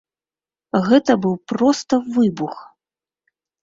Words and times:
Гэта 0.87 1.17
быў 1.27 1.35
проста 1.53 2.03
выбух! 2.19 2.55